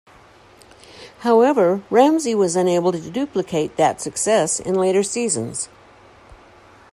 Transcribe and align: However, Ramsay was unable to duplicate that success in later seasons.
However, 1.19 1.83
Ramsay 1.91 2.33
was 2.33 2.55
unable 2.55 2.91
to 2.91 3.11
duplicate 3.11 3.77
that 3.77 4.01
success 4.01 4.59
in 4.59 4.73
later 4.73 5.03
seasons. 5.03 5.69